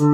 [0.00, 0.06] Kim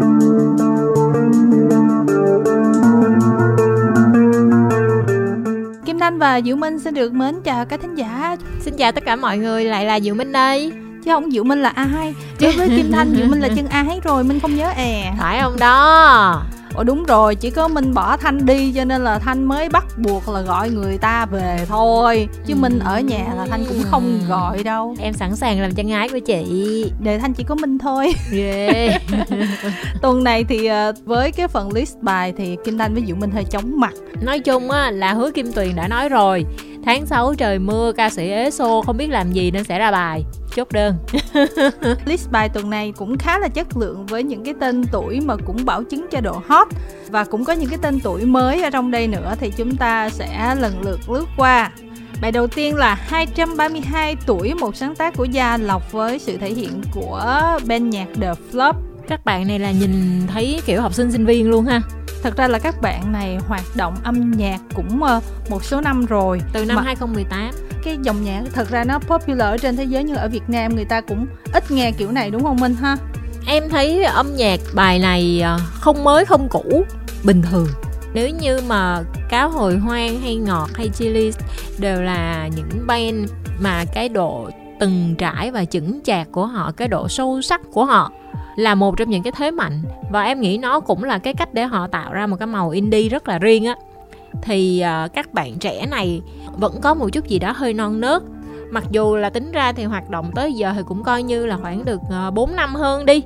[6.00, 8.36] Thanh và Diệu Minh xin được mến chào các thính giả.
[8.60, 10.72] Xin chào tất cả mọi người, lại là Diệu Minh đây.
[11.04, 14.00] Chứ không Diệu Minh là ai Đối với Kim Thanh Diệu Minh là chân ái
[14.04, 16.42] rồi Minh không nhớ è Phải không đó
[16.76, 19.84] Ồ đúng rồi, chỉ có Minh bỏ Thanh đi cho nên là Thanh mới bắt
[19.98, 22.28] buộc là gọi người ta về thôi.
[22.46, 22.58] Chứ ừ.
[22.60, 24.96] Minh ở nhà là Thanh cũng không gọi đâu.
[25.00, 26.84] Em sẵn sàng làm chân ái của chị.
[27.00, 28.12] Để Thanh chỉ có Minh thôi.
[28.32, 29.02] Yeah.
[30.02, 33.30] Tuần này thì ờ, với cái phần list bài thì Kim Thanh với Diệu Minh
[33.30, 33.94] hơi chóng mặt.
[34.20, 36.44] Nói chung á là hứa Kim Tuyền đã nói rồi
[36.86, 39.90] Tháng 6 trời mưa ca sĩ ế xô không biết làm gì nên sẽ ra
[39.90, 40.24] bài.
[40.56, 40.94] Chốt đơn.
[42.04, 45.36] List bài tuần này cũng khá là chất lượng với những cái tên tuổi mà
[45.36, 46.68] cũng bảo chứng cho độ hot
[47.10, 50.08] và cũng có những cái tên tuổi mới ở trong đây nữa thì chúng ta
[50.10, 51.70] sẽ lần lượt lướt qua.
[52.20, 56.50] Bài đầu tiên là 232 tuổi một sáng tác của Gia Lộc với sự thể
[56.50, 58.72] hiện của bên nhạc The Flop.
[59.08, 59.90] Các bạn này là nhìn
[60.26, 61.80] thấy kiểu học sinh sinh viên luôn ha
[62.26, 66.06] thật ra là các bạn này hoạt động âm nhạc cũng uh, một số năm
[66.06, 66.40] rồi.
[66.52, 67.50] Từ năm mà 2018
[67.84, 70.74] cái dòng nhạc thật ra nó popular ở trên thế giới như ở Việt Nam
[70.74, 72.96] người ta cũng ít nghe kiểu này đúng không Minh ha?
[73.46, 76.84] Em thấy âm nhạc bài này ờ, không mới không cũ
[77.24, 77.68] bình thường.
[78.14, 81.32] Nếu như mà cáo hồi hoang hay ngọt hay chili
[81.78, 86.88] đều là những band mà cái độ từng trải và chững chạc của họ cái
[86.88, 88.12] độ sâu sắc của họ
[88.56, 89.82] là một trong những cái thế mạnh.
[90.10, 92.70] Và em nghĩ nó cũng là cái cách để họ tạo ra một cái màu
[92.70, 93.74] indie rất là riêng á.
[94.42, 96.22] Thì uh, các bạn trẻ này
[96.56, 98.22] vẫn có một chút gì đó hơi non nớt.
[98.70, 101.56] Mặc dù là tính ra thì hoạt động tới giờ thì cũng coi như là
[101.56, 103.22] khoảng được ờ, uh, 4 năm hơn đi.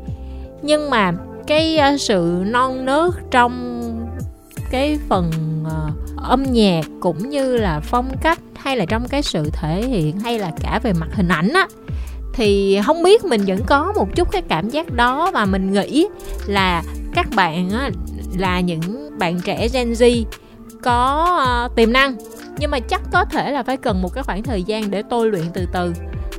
[0.62, 1.12] Nhưng mà
[1.47, 3.83] cái uh, sự non nớt trong
[4.70, 5.31] cái phần
[5.67, 10.20] uh, âm nhạc cũng như là phong cách hay là trong cái sự thể hiện
[10.20, 11.67] hay là cả về mặt hình ảnh á
[12.33, 16.06] thì không biết mình vẫn có một chút cái cảm giác đó và mình nghĩ
[16.47, 16.83] là
[17.14, 17.70] các bạn
[18.39, 20.25] là những bạn trẻ Gen Z
[20.83, 22.17] có ờ, tiềm năng.
[22.59, 25.31] Nhưng mà chắc có thể là phải cần một cái khoảng thời gian để tôi
[25.31, 25.93] luyện từ từ.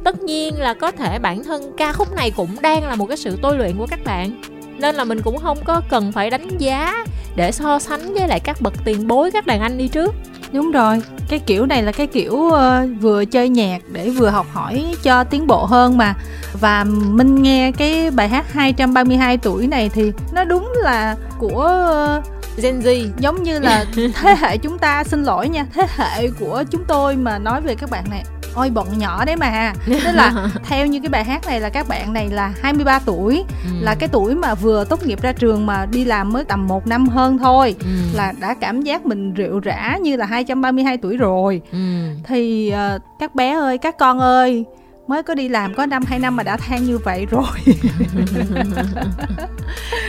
[0.03, 3.17] Tất nhiên là có thể bản thân ca khúc này cũng đang là một cái
[3.17, 4.41] sự tôi luyện của các bạn.
[4.77, 7.05] Nên là mình cũng không có cần phải đánh giá
[7.35, 10.16] để so sánh với lại các bậc tiền bối, các đàn anh đi trước
[10.53, 12.53] đúng rồi cái kiểu này là cái kiểu uh,
[13.01, 16.13] vừa chơi nhạc để vừa học hỏi cho tiến bộ hơn mà.
[16.62, 21.88] Và minh nghe cái bài hát 232 tuổi này thì nó đúng là của
[22.19, 23.09] uh, Gen Z.
[23.17, 27.16] Giống như là thế hệ chúng ta xin lỗi nha thế hệ của chúng tôi
[27.16, 28.23] mà nói về các bạn này
[28.56, 31.88] ôi bọn nhỏ đấy mà tức là theo như cái bài hát này là các
[31.88, 33.69] bạn này là 23 tuổi ừ.
[33.81, 36.88] là cái tuổi mà vừa tốt nghiệp ra trường mà đi làm mới tầm một
[36.88, 37.88] năm hơn thôi ừ.
[38.13, 41.78] là đã cảm giác mình rượu rã như là 232 tuổi rồi ừ.
[42.23, 44.66] thì uh, các bé ơi các con ơi
[45.07, 47.75] mới có đi làm có năm hai năm mà đã than như vậy rồi.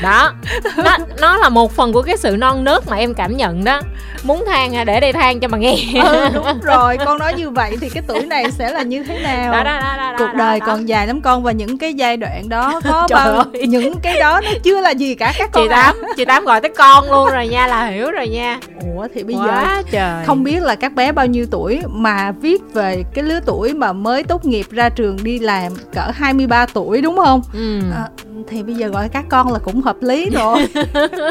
[0.02, 0.32] Đó
[0.76, 3.80] nó, nó là một phần của cái sự non nớt mà em cảm nhận đó.
[4.22, 5.74] Muốn than để đây than cho mà nghe.
[6.04, 9.18] Ừ đúng rồi con nói như vậy thì cái tuổi này sẽ là như thế
[9.18, 9.52] nào?
[9.52, 12.16] Đó, đó, đó, đó, cuộc đời đó, còn dài lắm con và những cái giai
[12.16, 13.66] đoạn đó có bao ơi.
[13.66, 16.08] những cái đó nó chưa là gì cả các con chị tám à.
[16.16, 18.58] chị tám gọi tới con luôn rồi nha là hiểu rồi nha.
[18.96, 20.24] Ủa thì bây Quá giờ trời.
[20.26, 23.92] không biết là các bé bao nhiêu tuổi mà viết về cái lứa tuổi mà
[23.92, 27.42] mới tốt nghiệp ra trường đi làm cỡ 23 tuổi đúng không?
[27.52, 27.80] Ừ.
[27.94, 28.08] à,
[28.48, 30.66] thì bây giờ gọi các con là cũng hợp lý rồi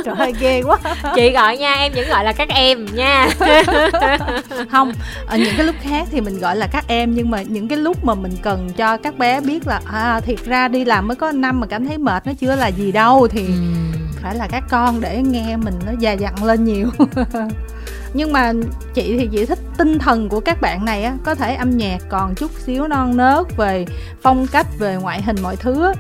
[0.06, 0.78] trời ơi ghê quá.
[1.16, 3.30] Chị gọi nha em vẫn gọi là các em nha.
[4.72, 4.92] Không
[5.26, 7.78] ở những cái lúc khác thì mình gọi là các em nhưng mà những cái
[7.78, 11.16] lúc mà mình cần cho các bé biết là à thiệt ra đi làm mới
[11.16, 13.54] có năm mà cảm thấy mệt nó chưa là gì đâu thì ừ.
[14.22, 16.90] phải là các con để nghe mình nó già dặn lên nhiều
[18.14, 18.54] nhưng mà
[18.94, 21.98] chị thì chị thích tinh thần của các bạn này á, có thể âm nhạc
[22.10, 23.86] còn chút xíu non nớt về
[24.22, 25.94] phong cách, về ngoại hình mọi thứ á,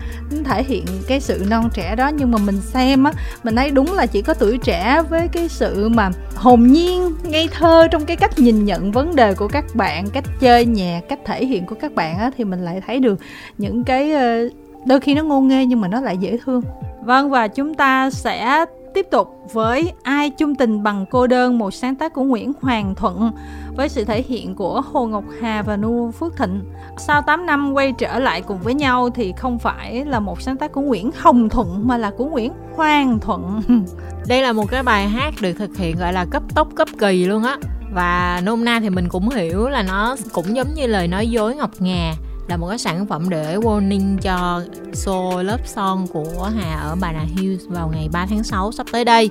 [0.45, 2.07] thể hiện cái sự non trẻ đó.
[2.07, 3.11] Nhưng mà mình xem á,
[3.43, 7.49] mình thấy đúng là chỉ có tuổi trẻ với cái sự mà hồn nhiên, ngây
[7.51, 11.19] thơ trong cái cách nhìn nhận vấn đề của các bạn, cách chơi nhạc, cách
[11.25, 13.19] thể hiện của các bạn á, thì mình lại thấy được
[13.57, 14.49] những cái ờ,
[14.85, 16.61] đôi khi nó ngô nghê nhưng mà nó lại dễ thương.
[17.03, 21.71] Vâng và chúng ta sẽ Tiếp tục với Ai chung tình bằng cô đơn, một
[21.71, 23.31] sáng tác của Nguyễn Hoàng Thuận
[23.75, 26.61] với sự thể hiện của Hồ Ngọc Hà và Nu Phước Thịnh.
[26.97, 30.57] Sau 8 năm quay trở lại cùng với nhau thì không phải là một sáng
[30.57, 33.61] tác của Nguyễn Hồng Thuận mà là của Nguyễn Hoàng Thuận.
[34.27, 37.25] Đây là một cái bài hát được thực hiện gọi là cấp tốc cấp kỳ
[37.25, 37.57] luôn á.
[37.93, 41.55] Và nôm na thì mình cũng hiểu là nó cũng giống như lời nói dối
[41.55, 42.13] ngọc ngà
[42.47, 44.61] là một cái sản phẩm để warning cho
[44.93, 48.87] show Love Song của Hà ở Bà Nà Hills vào ngày 3 tháng 6 sắp
[48.91, 49.29] tới đây.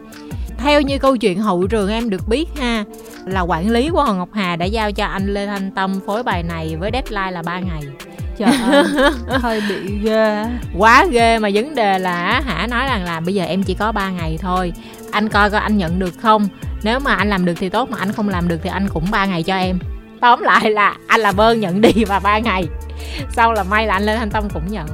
[0.58, 2.84] Theo như câu chuyện hậu trường em được biết ha,
[3.26, 6.22] là quản lý của Hoàng Ngọc Hà đã giao cho anh Lê Thanh Tâm phối
[6.22, 7.82] bài này với deadline là 3 ngày.
[8.38, 8.84] Trời ơi,
[9.26, 10.44] hơi bị ghê.
[10.78, 13.92] quá ghê mà vấn đề là hả nói rằng là bây giờ em chỉ có
[13.92, 14.72] 3 ngày thôi.
[15.10, 16.48] Anh coi coi anh nhận được không?
[16.82, 19.04] Nếu mà anh làm được thì tốt mà anh không làm được thì anh cũng
[19.10, 19.78] 3 ngày cho em
[20.20, 22.64] tóm lại là anh làm ơn nhận đi và ba ngày.
[23.32, 24.86] Sau là may là anh lên thanh tâm cũng nhận.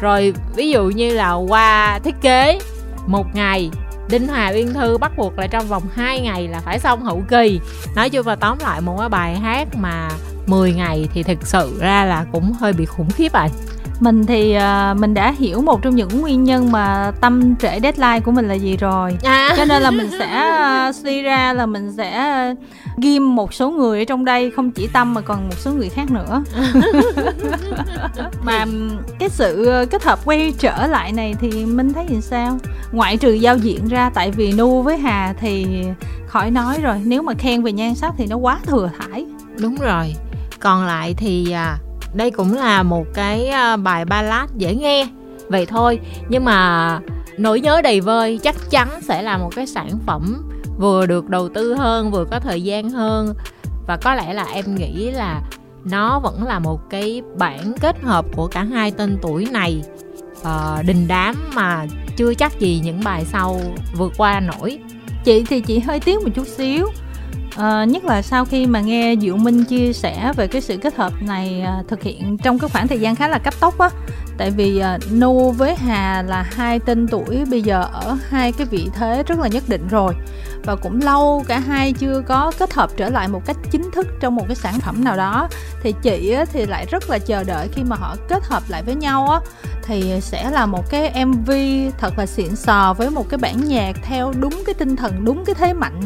[0.00, 2.58] Rồi, ví dụ như là qua thiết kế,
[3.06, 3.70] một ngày,
[4.10, 7.22] Đinh Hòa Uyên Thư bắt buộc là trong vòng 2 ngày là phải xong hậu
[7.28, 7.60] kỳ.
[7.96, 10.10] Nói chung là tóm lại một cái bài hát mà
[10.46, 13.48] 10 ngày thì thực sự ra là cũng hơi bị khủng khiếp rồi
[14.04, 18.20] mình thì uh, mình đã hiểu một trong những nguyên nhân mà tâm trễ deadline
[18.20, 19.16] của mình là gì rồi.
[19.22, 19.54] À.
[19.56, 20.52] cho nên là mình sẽ
[20.88, 22.58] uh, suy ra là mình sẽ uh,
[22.98, 25.88] ghim một số người ở trong đây không chỉ tâm mà còn một số người
[25.88, 26.42] khác nữa.
[28.44, 28.64] Mà
[29.18, 32.58] cái sự kết hợp quay trở lại này thì mình thấy thì sao?
[32.92, 35.66] Ngoại trừ giao diện ra tại vì nu với hà thì
[36.26, 39.26] khỏi nói rồi nếu mà khen về nhan sắc thì nó quá thừa thải.
[39.60, 40.14] Đúng rồi.
[40.60, 41.78] Còn lại thì à,
[42.14, 45.08] đây cũng là một cái à, bài ballad dễ nghe
[45.48, 46.00] vậy thôi.
[46.28, 47.00] Nhưng mà
[47.38, 51.48] nỗi nhớ đầy vơi chắc chắn sẽ là một cái sản phẩm vừa được đầu
[51.48, 53.34] tư hơn vừa có thời gian hơn.
[53.86, 55.42] Và có lẽ là em nghĩ là
[55.84, 59.82] nó vẫn là một cái bản kết hợp của cả hai tên tuổi này.
[60.40, 61.86] Uh, đình đám mà
[62.16, 63.60] chưa chắc gì những bài sau
[63.96, 64.78] vượt qua nổi.
[65.24, 66.86] Chị thì chị hơi tiếc một chút xíu.
[67.56, 70.94] À, nhất là sau khi mà nghe Diệu Minh chia sẻ về cái sự kết
[70.96, 73.90] hợp này à, thực hiện trong cái khoảng thời gian khá là cấp tốc á.
[74.38, 78.66] Tại vì à, Nô với Hà là hai tên tuổi bây giờ ở hai cái
[78.66, 80.14] vị thế rất là nhất định rồi
[80.64, 84.06] và cũng lâu cả hai chưa có kết hợp trở lại một cách chính thức
[84.20, 85.48] trong một cái sản phẩm nào đó.
[85.82, 88.94] Thì chị thì lại rất là chờ đợi khi mà họ kết hợp lại với
[88.94, 89.40] nhau á.
[89.86, 91.50] Thì sẽ là một cái MV
[91.98, 95.44] thật là xịn sò với một cái bản nhạc theo đúng cái tinh thần, đúng
[95.44, 96.00] cái thế mạnh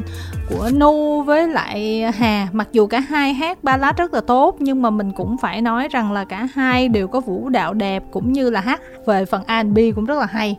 [0.49, 2.49] của Nu với lại Hà.
[2.53, 5.89] Mặc dù cả hai hát ballad rất là tốt, nhưng mà mình cũng phải nói
[5.89, 9.43] rằng là cả hai đều có vũ đạo đẹp cũng như là hát về phần
[9.49, 10.59] R&B cũng rất là hay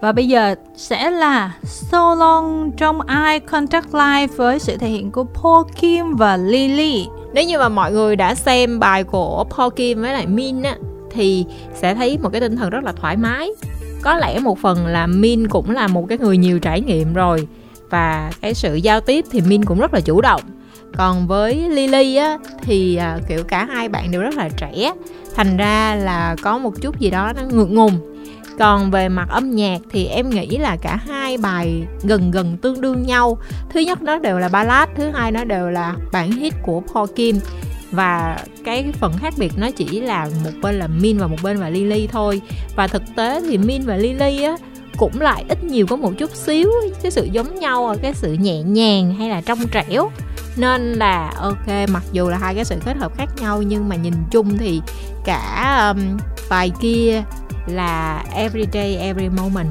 [0.00, 5.10] và bây giờ sẽ là So Long trong Eye Contact Live với sự thể hiện
[5.10, 7.06] của Paul Kim và Lily.
[7.34, 10.76] Nếu như mà mọi người đã xem bài của Paul Kim với lại Min á
[11.10, 11.44] thì
[11.74, 13.50] sẽ thấy một cái tinh thần rất là thoải mái.
[14.02, 17.48] Có lẽ một phần là Min cũng là một cái người nhiều trải nghiệm rồi
[17.90, 20.40] và cái sự giao tiếp thì Min cũng rất là chủ động.
[20.96, 24.92] Còn với Lily á thì à, kiểu cả hai bạn đều rất là trẻ,
[25.34, 28.09] thành ra là có một chút gì đó nó ngượng ngùng
[28.58, 32.80] còn về mặt âm nhạc thì em nghĩ là cả hai bài gần gần tương
[32.80, 33.38] đương nhau.
[33.72, 37.08] Thứ nhất nó đều là ballad thứ hai nó đều là bản hit của Paul
[37.16, 37.38] Kim.
[37.90, 41.56] Và cái phần khác biệt nó chỉ là một bên là Min và một bên
[41.56, 42.40] là Lily thôi.
[42.76, 44.56] Và thực tế thì Min và Lily á
[44.96, 46.70] cũng lại ít nhiều có một chút xíu
[47.02, 50.10] cái sự giống nhau ở cái sự nhẹ nhàng hay là trong trẻo.
[50.56, 53.96] Nên là ok mặc dù là hai cái sự kết hợp khác nhau nhưng mà
[53.96, 54.80] nhìn chung thì
[55.24, 56.18] cả um,
[56.50, 57.22] bài kia
[57.70, 59.68] là everyday every moment.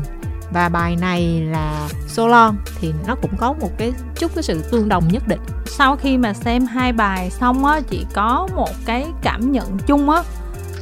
[0.54, 4.90] Và bài này là solo thì nó cũng có một cái chút cái sự tương
[4.90, 5.40] đồng nhất định.
[5.66, 10.10] Sau khi mà xem hai bài xong á chỉ có một cái cảm nhận chung
[10.10, 10.24] á,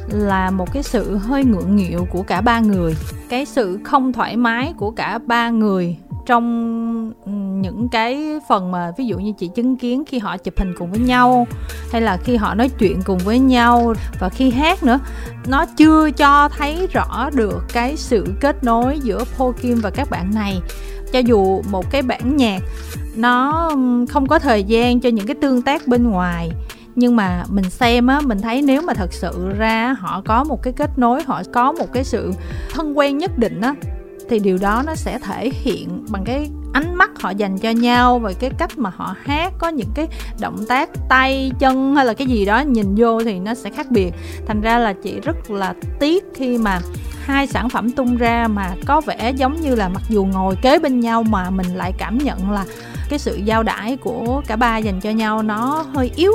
[0.08, 2.96] là một cái sự hơi ngượng nghịu của cả ba người.
[3.28, 5.96] Cái sự không thoải mái của cả ba người
[6.28, 10.54] trong ừ, những cái phần mà ví dụ như chị chứng kiến khi họ chụp
[10.58, 11.46] hình cùng với nhau,
[11.92, 14.98] hay là khi họ nói chuyện cùng với nhau và khi hát nữa,
[15.46, 20.10] nó chưa cho thấy rõ được cái sự kết nối giữa Paul Kim và các
[20.10, 20.60] bạn này.
[21.12, 22.62] Cho dù một cái bản nhạc,
[23.16, 23.70] nó
[24.08, 26.50] không có thời gian cho những cái tương tác bên ngoài,
[26.94, 30.62] nhưng mà mình xem á, mình thấy nếu mà thật sự ra họ có một
[30.62, 32.32] cái kết nối, họ có một cái sự
[32.74, 33.74] thân quen nhất định á
[34.30, 38.18] thì điều đó nó sẽ thể hiện bằng cái ánh mắt họ dành cho nhau
[38.18, 40.08] và cái cách mà họ hát, có những cái
[40.40, 43.90] động tác tay, chân hay là cái gì đó nhìn vô thì nó sẽ khác
[43.90, 44.14] biệt.
[44.46, 46.80] Thành ra là chị rất là tiếc khi mà
[47.24, 50.78] hai sản phẩm tung ra mà có vẻ giống như là mặc dù ngồi kế
[50.78, 52.64] bên nhau mà mình lại cảm nhận là
[53.08, 56.32] cái sự giao đãi của cả ba dành cho nhau nó hơi yếu.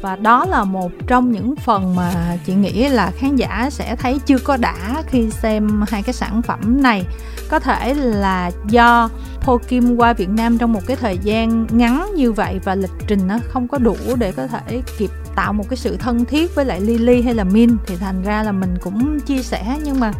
[0.00, 4.18] Và đó là một trong những phần mà chị nghĩ là khán giả sẽ thấy
[4.26, 7.04] chưa có đã khi xem hai cái sản phẩm này
[7.48, 9.10] có thể là do
[9.40, 12.90] Po Kim qua Việt Nam trong một cái thời gian ngắn như vậy và lịch
[13.06, 16.54] trình nó không có đủ để có thể kịp tạo một cái sự thân thiết
[16.54, 19.78] với lại Lily hay là Min thì thành ra là mình cũng chia sẻ.
[19.84, 20.12] Nhưng mà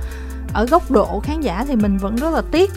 [0.53, 2.71] ở góc độ khán giả thì mình vẫn rất là tiếc.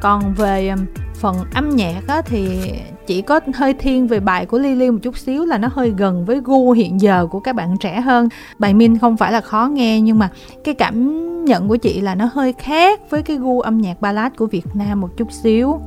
[0.00, 2.72] Còn về um, phần âm nhạc á, thì
[3.08, 6.24] chỉ có hơi thiên về bài của Lily một chút xíu là nó hơi gần
[6.24, 8.28] với gu hiện giờ của các bạn trẻ hơn.
[8.58, 10.30] Bài Min không phải là khó nghe, nhưng mà
[10.64, 14.32] cái cảm nhận của chị là nó hơi khác với cái gu âm nhạc ballad
[14.36, 15.80] của Việt Nam một chút xíu.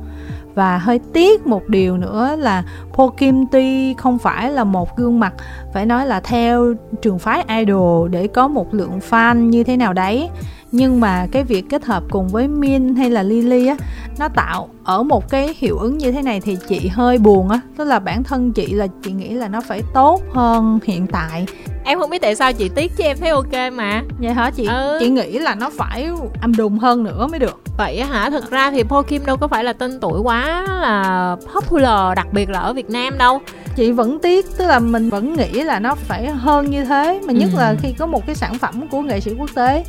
[0.54, 5.20] Và hơi tiếc một điều nữa là Po Kim tuy không phải là một gương
[5.20, 5.34] mặt
[5.74, 9.92] phải nói là theo trường phái idol để có một lượng fan như thế nào
[9.92, 10.28] đấy
[10.72, 13.76] nhưng mà cái việc kết hợp cùng với Min hay là Lily á
[14.18, 17.60] nó tạo ở một cái hiệu ứng như thế này thì chị hơi buồn á.
[17.76, 21.46] Tức là bản thân chị là chị nghĩ là nó phải tốt hơn hiện tại.
[21.84, 24.02] Em không biết tại sao chị tiếc chứ em thấy ok mà.
[24.18, 24.66] Vậy hả chị?
[24.66, 24.98] Ừ.
[25.00, 26.08] chị nghĩ là nó phải
[26.40, 27.60] âm đùng hơn nữa mới được.
[27.78, 28.30] Vậy hả?
[28.30, 32.26] Thực ra thì Po Kim đâu có phải là tên tuổi quá là popular đặc
[32.32, 33.40] biệt là ở Việt Nam đâu.
[33.76, 37.32] Chị vẫn tiếc tức là mình vẫn nghĩ là nó phải hơn như thế mà
[37.32, 37.58] nhất ừ.
[37.58, 39.84] là khi có một cái sản phẩm của nghệ sĩ quốc tế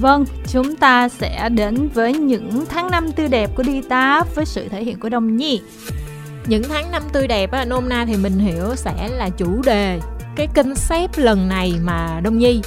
[0.00, 4.44] Vâng, chúng ta sẽ đến với những tháng năm tươi đẹp của Đi Táp với
[4.44, 5.60] sự thể hiện của Đông Nhi.
[6.46, 10.00] Những tháng năm tươi đẹp á, nôm na thì mình hiểu sẽ là chủ đề
[10.36, 12.60] cái concept lần này mà Đông Nhi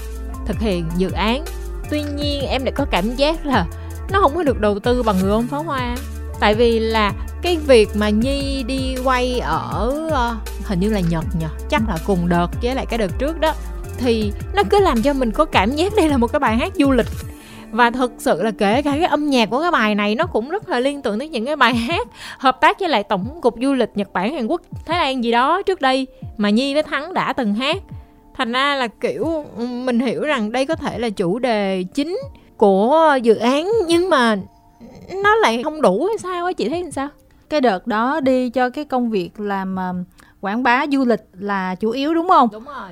[0.45, 1.45] thực hiện dự án.
[1.89, 3.65] Tuy nhiên em lại có cảm giác là
[4.11, 5.95] nó không có được đầu tư bằng người ông pháo hoa
[6.39, 11.25] tại vì là cái việc mà nhi đi quay ở uh, hình như là nhật
[11.39, 13.53] nhỉ chắc là cùng đợt với lại cái đợt trước đó
[13.97, 16.73] thì nó cứ làm cho mình có cảm giác đây là một cái bài hát
[16.75, 17.07] du lịch.
[17.71, 20.49] Và thực sự là kể cả cái âm nhạc của cái bài này nó cũng
[20.49, 23.55] rất là liên tưởng tới những cái bài hát hợp tác với lại tổng cục
[23.61, 26.83] du lịch Nhật Bản Hàn Quốc Thái Lan gì đó trước đây mà Nhi với
[26.83, 27.77] Thắng đã từng hát.
[28.33, 32.19] Thành ra là kiểu mình hiểu rằng đây có thể là chủ đề chính
[32.57, 34.37] của dự án nhưng mà
[35.23, 37.07] nó lại không đủ hay sao á chị thấy làm sao?
[37.49, 40.05] Cái đợt đó đi cho cái công việc làm uh,
[40.41, 42.49] quảng bá du lịch là chủ yếu đúng không?
[42.51, 42.89] Đúng rồi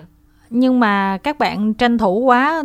[0.56, 2.64] nhưng mà các bạn tranh thủ quá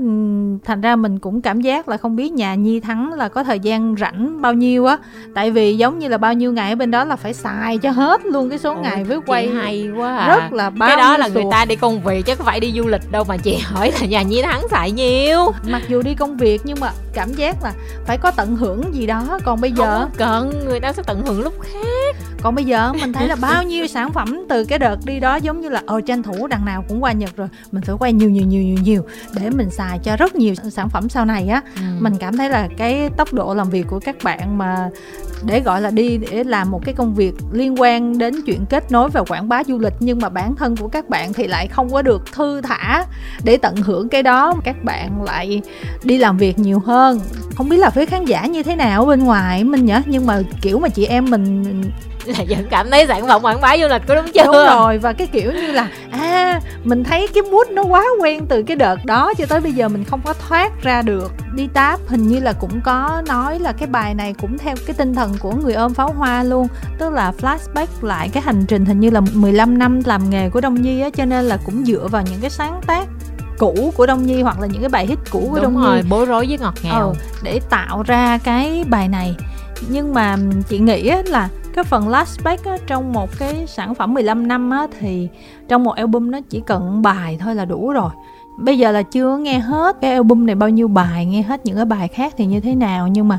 [0.64, 3.60] thành ra mình cũng cảm giác là không biết nhà nhi thắng là có thời
[3.60, 4.98] gian rảnh bao nhiêu á.
[5.34, 7.90] Tại vì giống như là bao nhiêu ngày ở bên đó là phải xài cho
[7.90, 9.48] hết luôn cái số Ôi, ngày với quay.
[9.48, 10.28] hay quá à.
[10.28, 12.72] rất là bao cái đó là người ta đi công việc chứ không phải đi
[12.76, 15.38] du lịch đâu mà chị hỏi là nhà nhi thắng xài nhiêu.
[15.68, 17.72] Mặc dù đi công việc nhưng mà cảm giác là
[18.06, 19.38] phải có tận hưởng gì đó.
[19.44, 22.16] Còn bây giờ không cần người ta sẽ tận hưởng lúc khác.
[22.42, 25.36] Còn bây giờ mình thấy là bao nhiêu sản phẩm từ cái đợt đi đó
[25.36, 27.48] giống như là ờ tranh thủ đằng nào cũng qua nhật rồi.
[27.72, 29.02] mình phải quay nhiều nhiều nhiều nhiều nhiều
[29.34, 31.62] để mình xài cho rất nhiều sản phẩm sau này á.
[31.76, 31.82] Ừ.
[32.00, 34.90] mình cảm thấy là cái tốc độ làm việc của các bạn mà
[35.46, 38.92] để gọi là đi để làm một cái công việc liên quan đến chuyện kết
[38.92, 41.68] nối và quảng bá du lịch nhưng mà bản thân của các bạn thì lại
[41.68, 43.04] không có được thư thả
[43.44, 45.62] để tận hưởng cái đó các bạn lại
[46.04, 47.20] đi làm việc nhiều hơn.
[47.56, 49.94] Không biết là phía khán giả như thế nào bên ngoài mình nhỉ?
[50.06, 51.82] Nhưng mà kiểu mà chị em mình
[52.26, 54.44] là vẫn cảm thấy sản phẩm quảng bá du lịch của đúng chưa?
[54.44, 58.46] Đúng rồi và cái kiểu như là à mình thấy cái mood nó quá quen
[58.46, 61.32] từ cái đợt đó cho tới bây giờ mình không có thoát ra được.
[61.54, 64.94] Đi táp hình như là cũng có nói là cái bài này cũng theo cái
[64.94, 68.84] tinh thần của người ôm pháo hoa luôn tức là flashback lại cái hành trình
[68.84, 71.84] hình như là 15 năm làm nghề của Đông Nhi á cho nên là cũng
[71.84, 73.08] dựa vào những cái sáng tác
[73.58, 75.96] cũ của Đông Nhi hoặc là những cái bài hit cũ của Đúng Đông rồi,
[75.96, 77.08] Nhi bối rối với ngọt ngào.
[77.08, 79.36] Ừ, để tạo ra cái bài này.
[79.88, 80.36] Nhưng mà
[80.68, 84.86] chị nghĩ là cái phần last á, trong một cái sản phẩm 15 năm á,
[85.00, 85.28] thì
[85.68, 88.10] trong một album nó chỉ cần bài thôi là đủ rồi.
[88.58, 91.76] Bây giờ là chưa nghe hết cái album này bao nhiêu bài nghe hết những
[91.76, 93.38] cái bài khác thì như thế nào nhưng mà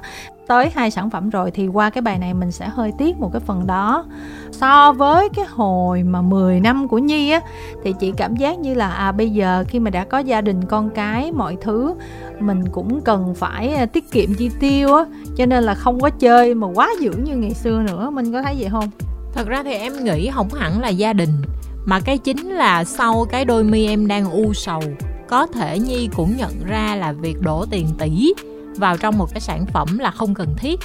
[0.49, 3.29] tới hai sản phẩm rồi thì qua cái bài này mình sẽ hơi tiếc một
[3.33, 4.05] cái phần đó.
[4.51, 7.41] So với cái hồi mà 10 năm của Nhi á,
[7.83, 10.65] thì chị cảm giác như là à bây giờ khi mà đã có gia đình,
[10.65, 11.95] con cái, mọi thứ,
[12.39, 15.05] mình cũng cần phải à, tiết kiệm chi tiêu á,
[15.37, 18.09] cho nên là không có chơi mà quá dữ như ngày xưa nữa.
[18.09, 18.89] Mình có thấy vậy không?
[19.33, 21.33] Thật ra thì em nghĩ không hẳn là gia đình,
[21.85, 24.81] mà cái chính là sau cái đôi mi em đang u sầu,
[25.27, 28.33] có thể nhi cũng nhận ra là việc đổ tiền tỷ
[28.79, 30.79] vào trong một cái sản phẩm là không cần thiết.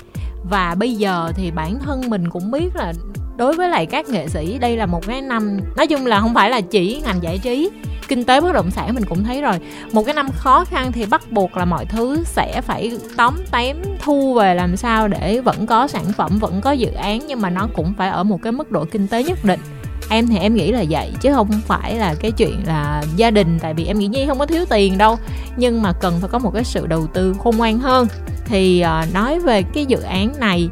[0.51, 2.93] Và bây giờ thì bản thân mình cũng biết là
[3.37, 6.35] đối với lại các nghệ sĩ, đây là một cái năm, nói chung là không
[6.35, 7.71] phải là chỉ ngành giải trí,
[8.09, 9.55] kinh tế bất động sản mình cũng thấy rồi.
[9.93, 13.77] Một cái năm khó khăn thì bắt buộc là mọi thứ sẽ phải tóm tém,
[14.03, 17.51] thu về làm sao để vẫn có sản phẩm, vẫn có dự án, nhưng mà
[17.51, 19.61] nó cũng phải ở một cái mức độ kinh tế nhất định
[20.08, 23.58] em thì em nghĩ là vậy chứ không phải là cái chuyện là gia đình
[23.61, 25.18] tại vì em nghĩ nhi không có thiếu tiền đâu.
[25.56, 28.06] Nhưng mà cần phải có một cái sự đầu tư khôn ngoan hơn.
[28.44, 30.68] Thì uh, nói về cái dự án này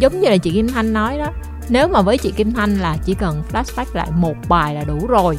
[0.00, 1.26] giống như là chị kim thanh nói đó
[1.68, 5.06] nếu mà với chị kim thanh là chỉ cần flashback lại một bài là đủ
[5.06, 5.38] rồi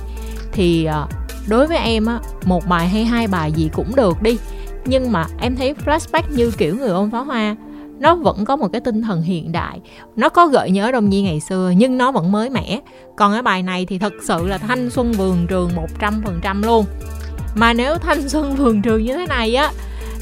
[0.52, 1.10] thì uh,
[1.48, 4.38] đối với em á một bài hay hai bài gì cũng được đi.
[4.86, 7.56] Nhưng mà em thấy flashback như kiểu người ôm pháo hoa
[8.02, 9.80] nó vẫn có một cái tinh thần hiện đại.
[10.16, 12.80] Nó có gợi nhớ đông nhi ngày xưa, nhưng nó vẫn mới mẻ.
[13.18, 16.40] Còn cái bài này thì thật sự là thanh xuân vườn trường một trăm phần
[16.42, 16.86] trăm luôn.
[17.56, 19.72] Mà nếu thanh xuân vườn trường như thế này á,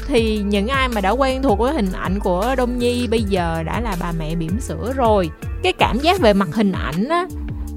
[0.06, 3.62] thì những ai mà đã quen thuộc với hình ảnh của Đông Nhi bây giờ
[3.66, 5.30] đã là bà mẹ bỉm sữa rồi.
[5.62, 7.26] Cái cảm giác về mặt hình ảnh á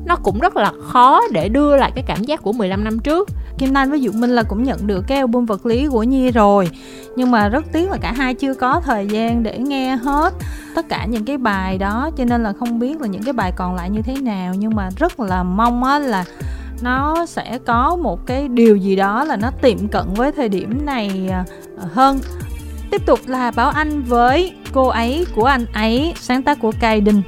[0.05, 3.29] nó cũng rất là khó để đưa lại cái cảm giác của 15 năm trước.
[3.57, 6.31] Kim Thanh với Dụ Minh là cũng nhận được cái album vật lý của Nhi
[6.31, 6.69] rồi,
[7.15, 10.33] nhưng mà rất tiếc là cả hai chưa có thời gian để nghe hết
[10.75, 13.53] tất cả những cái bài đó, cho nên là không biết là những cái bài
[13.55, 14.53] còn lại như thế nào.
[14.57, 16.25] Nhưng mà rất là mong á là
[16.81, 20.85] nó sẽ có một cái điều gì đó là nó tiệm cận với thời điểm
[20.85, 21.45] này à,
[21.93, 22.19] hơn.
[22.91, 27.01] Tiếp tục là Bảo Anh với cô ấy của anh ấy, sáng tác của Cai
[27.01, 27.21] Đình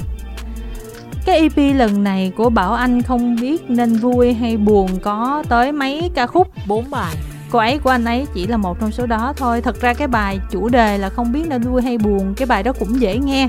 [1.25, 5.71] cái EP lần này của Bảo Anh không biết nên vui hay buồn có tới
[5.71, 6.47] mấy ca khúc.
[6.67, 7.15] Bốn bài.
[7.51, 9.61] Cô ấy của anh ấy chỉ là một trong số đó thôi.
[9.61, 12.63] Thật ra cái bài chủ đề là không biết nên vui hay buồn cái bài
[12.63, 13.47] đó cũng dễ nghe.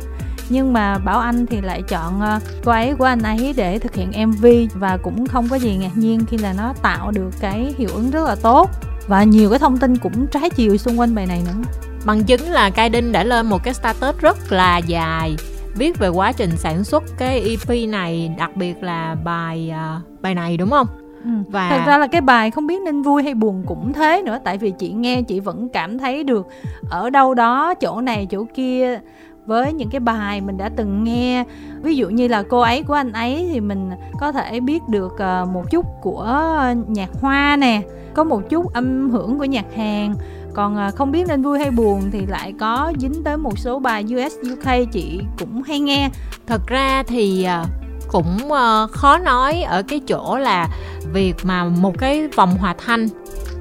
[0.48, 3.94] Nhưng mà bảo anh thì lại chọn ờ, cô ấy của anh ấy để thực
[3.94, 7.74] hiện mv và cũng không có gì ngạc nhiên khi là nó tạo được cái
[7.78, 8.70] hiệu ứng rất là tốt.
[9.06, 11.62] Và nhiều cái thông tin cũng trái chiều xung quanh bài này nữa.
[12.04, 15.36] Bằng chứng là Kai Đinh đã lên một cái status rất là dài
[15.76, 20.34] viết về quá trình sản xuất cái EP này đặc biệt là bài uh, bài
[20.34, 20.86] này đúng không
[21.24, 21.30] Ừ.
[21.50, 24.38] và thật ra là cái bài không biết nên vui hay buồn cũng thế nữa
[24.44, 26.46] tại vì chị nghe chị vẫn cảm thấy được
[26.90, 29.00] ở đâu đó chỗ này chỗ kia
[29.46, 31.44] với những cái bài mình đã từng nghe
[31.82, 33.90] ví dụ như là cô ấy của anh ấy thì mình
[34.20, 36.42] có thể biết được ờ, một chút của
[36.86, 37.82] nhạc hoa nè
[38.14, 40.14] có một chút âm hưởng của nhạc hàn
[40.56, 43.78] còn à, không biết nên vui hay buồn thì lại có dính tới một số
[43.78, 46.10] bài US UK chị cũng hay nghe.
[46.46, 47.64] Thật ra thì à,
[48.08, 50.68] cũng ờ, khó nói ở cái chỗ là
[51.12, 53.08] việc mà một cái vòng hòa thanh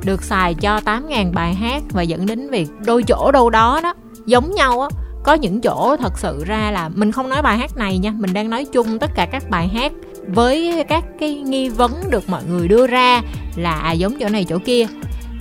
[0.04, 3.94] được xài cho 8.000 bài hát và dẫn đến việc đôi chỗ đâu đó đó
[4.26, 4.90] giống nhau á.
[5.24, 8.34] Có những chỗ thật sự ra là mình không nói bài hát này nha, mình
[8.34, 9.92] đang nói chung tất cả các bài hát
[10.28, 13.22] với các cái nghi vấn được mọi người đưa ra
[13.56, 14.88] là à, giống chỗ này chỗ kia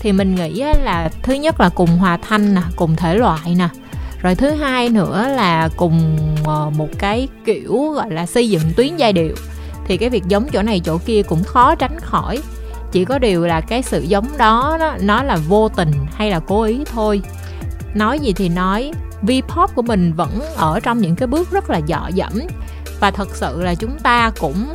[0.05, 3.69] thì mình nghĩ là thứ nhất là cùng hòa thanh nè cùng thể loại nè.
[4.23, 8.97] Rồi thứ hai nữa là cùng ờ, một cái kiểu gọi là xây dựng tuyến
[8.97, 9.35] giai điệu.
[9.87, 12.43] Thì cái việc giống chỗ này chỗ kia cũng khó tránh khỏi.
[12.93, 16.41] Chỉ có điều là cái sự giống đó nó, nó là vô tình hay là
[16.41, 17.23] cố ý thôi.
[17.95, 18.93] Nói gì thì nói
[19.23, 22.33] V-pop của mình vẫn ở trong những cái bước rất là dọ dẫm.
[23.01, 24.67] Và thật sự là chúng ta cũng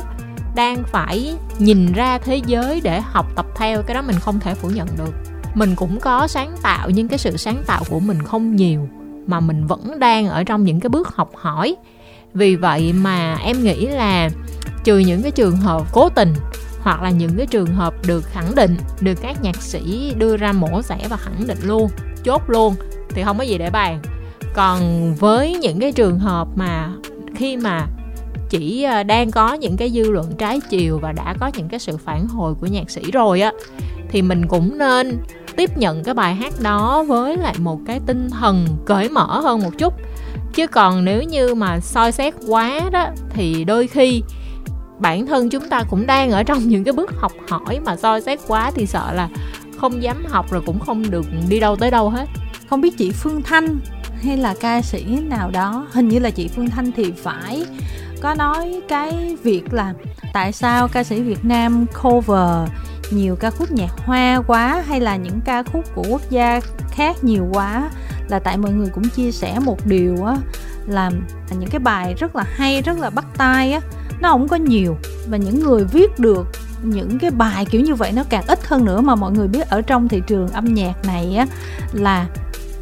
[0.54, 4.54] đang phải nhìn ra thế giới để học tập theo, cái đó mình không thể
[4.54, 5.14] phủ nhận được.
[5.54, 8.88] Mình cũng có sáng tạo, nhưng cái sự sáng tạo của mình không nhiều,
[9.26, 11.76] mà mình vẫn đang ở trong những cái bước học hỏi.
[12.34, 14.30] Vì vậy mà em nghĩ là
[14.84, 16.34] trừ những cái trường hợp cố tình,
[16.80, 20.52] hoặc là những cái trường hợp được khẳng định, được các nhạc sĩ đưa ra
[20.52, 21.90] mổ xẻ và khẳng định luôn,
[22.24, 22.74] chốt luôn,
[23.08, 24.00] thì không có gì để bàn.
[24.54, 26.88] Còn với những cái trường hợp mà
[27.34, 27.86] khi mà
[28.50, 31.80] chỉ à, đang có những cái dư luận trái chiều và đã có những cái
[31.80, 33.52] sự phản hồi của nhạc sĩ rồi á,
[34.10, 35.18] thì mình cũng nên
[35.56, 39.60] tiếp nhận cái bài hát đó với lại một cái tinh thần cởi mở hơn
[39.60, 39.94] một chút.
[40.54, 44.22] Chứ còn nếu như mà soi xét quá đó, thì đôi khi
[44.98, 48.20] bản thân chúng ta cũng đang ở trong những cái bước học hỏi mà soi
[48.20, 49.28] xét quá thì sợ là
[49.78, 52.28] không dám học rồi cũng không được đi đâu tới đâu hết.
[52.68, 53.78] Không biết chị phương thanh
[54.22, 57.64] hay là ca sĩ nào đó, hình như là chị phương thanh thì phải
[58.20, 59.94] có nói cái việc là
[60.32, 62.68] tại sao ca sĩ việt nam cover
[63.10, 67.24] nhiều ca khúc nhạc hoa quá hay là những ca khúc của quốc gia khác
[67.24, 67.90] nhiều quá?
[68.28, 70.36] Là tại mọi người cũng chia sẻ một điều á,
[70.86, 71.10] là
[71.50, 73.80] những cái bài rất là hay, rất là bắt tai á,
[74.20, 74.96] nó không có nhiều.
[75.28, 76.46] Và những người viết được
[76.82, 79.00] những cái bài kiểu như vậy nó càng ít hơn nữa.
[79.00, 81.46] Mà mọi người biết ở trong thị trường âm nhạc này á,
[81.92, 82.26] là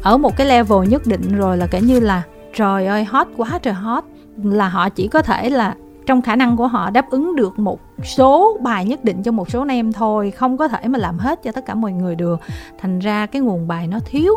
[0.01, 2.23] ở một cái level nhất định rồi là kể như là
[2.55, 4.03] trời ơi, hot quá, trời hot
[4.43, 5.75] là họ chỉ có thể là
[6.05, 9.49] trong khả năng của họ đáp ứng được một số, bài nhất định cho một
[9.49, 12.39] số nam thôi, không có thể mà làm hết cho tất cả mọi người được.
[12.77, 14.33] Thành ra cái nguồn bài nó thiếu.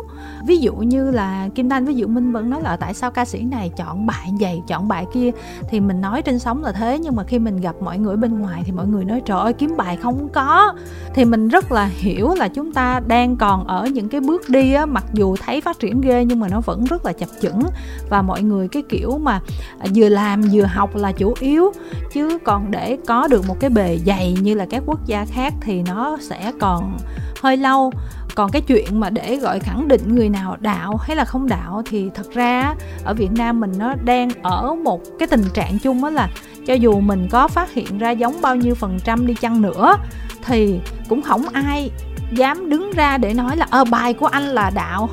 [0.46, 3.25] Ví dụ như là kim thanh với diệu minh vẫn nói là tại sao ca
[3.25, 5.31] sĩ này chọn bài vậy, chọn bài kia?
[5.68, 8.38] Thì mình nói trên sóng là thế, nhưng mà khi mình gặp mọi người bên
[8.38, 10.75] ngoài thì mọi người nói, trời ơi, kiếm bài không có.
[11.14, 14.72] Thì mình rất là hiểu là chúng ta đang còn ở những cái bước đi
[14.72, 17.61] á, mặc dù thấy phát triển ghê nhưng mà nó vẫn rất là chập chững.
[18.09, 19.40] Và mọi người cái kiểu mà
[19.79, 21.72] à, vừa làm vừa học là chủ yếu.
[22.12, 25.25] Chứ còn để có được một một cái bề dày như là các quốc gia
[25.25, 26.99] khác thì nó sẽ còn
[27.43, 27.93] hơi lâu.
[28.35, 31.83] Còn cái chuyện mà để gọi khẳng định người nào đạo hay là không đạo
[31.91, 36.03] thì thật ra ở Việt Nam mình nó đang ở một cái tình trạng chung
[36.03, 36.29] đó là
[36.67, 39.97] cho dù mình có phát hiện ra giống bao nhiêu phần trăm đi chăng nữa
[40.45, 41.91] thì cũng không ai
[42.33, 45.09] dám đứng ra để nói là ờ bài của anh là đạo.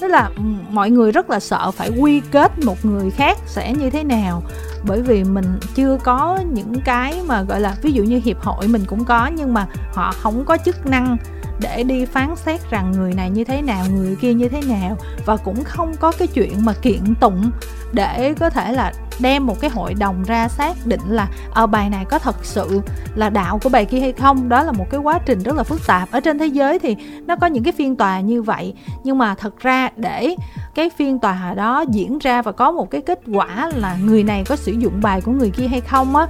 [0.00, 0.30] Tức là
[0.70, 4.42] mọi người rất là sợ phải quy kết một người khác sẽ như thế nào
[4.84, 8.68] bởi vì mình chưa có những cái mà, gọi là, ví dụ như hiệp hội
[8.68, 11.16] mình cũng có, nhưng mà họ không có chức năng
[11.60, 14.96] để đi phán xét rằng người này như thế nào, người kia như thế nào,
[15.26, 17.50] và cũng không có cái chuyện mà kiện tụng
[17.92, 21.90] để có thể là đem một cái hội đồng ra xác định là ở bài
[21.90, 22.80] này có thật sự
[23.14, 24.48] là đạo của bài kia hay không?
[24.48, 26.10] Đó là một cái quá trình rất là phức tạp.
[26.10, 29.34] Ở trên thế giới thì nó có những cái phiên tòa như vậy, nhưng mà
[29.34, 30.34] thật ra để
[30.74, 34.44] cái phiên tòa đó diễn ra và có một cái kết quả là người này
[34.44, 36.26] có sử dụng bài của người kia hay không á,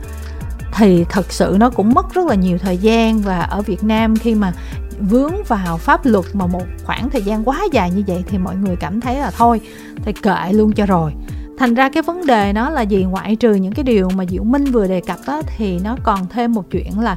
[0.73, 3.19] thì thật sự nó cũng mất rất là nhiều thời gian.
[3.19, 4.53] Và ở Việt Nam khi mà
[5.01, 8.57] vướng vào pháp luật mà một khoảng thời gian quá dài như vậy thì mọi
[8.57, 9.61] người cảm thấy là thôi
[10.05, 11.13] thì kệ luôn cho rồi
[11.59, 14.45] thành ra cái vấn đề nó là gì ngoại trừ những cái điều mà diệu
[14.45, 17.17] minh vừa đề cập đó thì nó còn thêm một chuyện là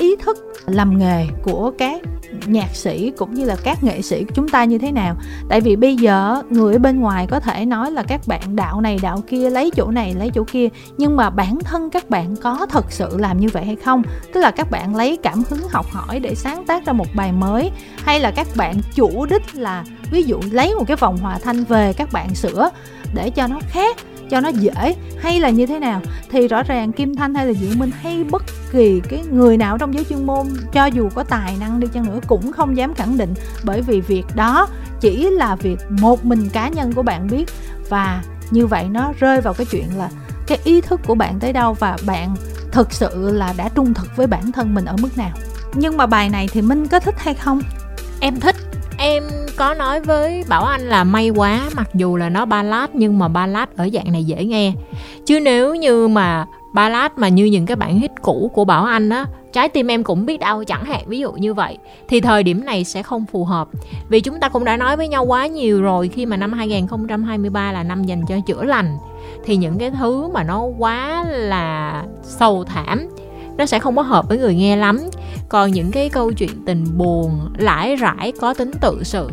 [0.00, 0.36] ý thức
[0.66, 2.02] làm nghề của các
[2.46, 5.16] nhạc sĩ cũng như là các nghệ sĩ của chúng ta như thế nào.
[5.48, 8.98] Tại vì bây giờ, người bên ngoài có thể nói là các bạn đạo này,
[9.02, 12.66] đạo kia, lấy chỗ này, lấy chỗ kia, nhưng mà bản thân các bạn có
[12.70, 14.02] thật sự làm như vậy hay không?
[14.32, 17.32] Tức là các bạn lấy cảm hứng học hỏi để sáng tác ra một bài
[17.32, 21.38] mới, hay là các bạn chủ đích là, ví dụ lấy một cái vòng hòa
[21.42, 22.70] thanh về các bạn sửa
[23.14, 23.96] để cho nó khác?
[24.30, 26.00] Cho nó dễ hay là như thế nào.
[26.30, 29.78] Thì rõ ràng kim thanh hay là diệu minh hay bất kỳ cái người nào
[29.78, 32.94] trong giới chuyên môn, cho dù có tài năng đi chăng nữa cũng không dám
[32.94, 33.34] khẳng định.
[33.64, 34.68] Bởi vì việc đó
[35.00, 37.50] chỉ là việc một mình cá nhân của bạn biết.
[37.88, 40.10] Và như vậy nó rơi vào cái chuyện là
[40.46, 42.34] cái ý thức của bạn tới đâu và bạn
[42.72, 45.32] thực sự là đã trung thực với bản thân mình ở mức nào.
[45.74, 47.62] Nhưng mà bài này thì minh có thích hay không?
[48.20, 48.56] Em thích.
[48.98, 49.22] Em
[49.60, 53.28] có nói với bảo anh là may quá, mặc dù là nó ballad, nhưng mà
[53.28, 54.72] ballad ở dạng này dễ nghe.
[55.26, 59.10] Chứ nếu như mà ballad mà như những cái bản hit cũ của bảo anh
[59.10, 62.42] á, trái tim em cũng biết đau chẳng hạn, ví dụ như vậy, thì thời
[62.42, 63.68] điểm này sẽ không phù hợp.
[64.08, 67.72] Vì chúng ta cũng đã nói với nhau quá nhiều rồi, khi mà năm 2023
[67.72, 68.96] là năm dành cho chữa lành,
[69.44, 73.08] thì những cái thứ mà nó quá là sầu thảm
[73.58, 75.00] nó sẽ không có hợp với người nghe lắm.
[75.48, 79.30] Còn những cái câu chuyện tình buồn, lãi rãi có tính tự sự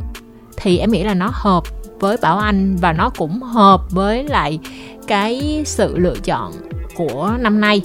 [0.58, 1.64] thì em nghĩ là nó hợp
[2.00, 4.60] với bảo anh và nó cũng hợp với lại
[5.08, 6.52] cái sự lựa chọn
[6.96, 7.82] của năm nay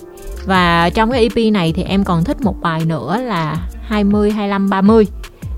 [0.46, 4.70] và trong cái EP này thì em còn thích một bài nữa là 20 25
[4.70, 5.06] 30